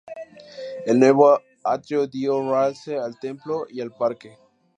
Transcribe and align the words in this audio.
El 0.87 0.97
nuevo 0.99 1.39
atrio 1.63 2.07
dio 2.07 2.41
realce 2.41 2.97
al 2.97 3.19
templo 3.19 3.67
y 3.69 3.81
al 3.81 3.91
parque. 3.93 4.35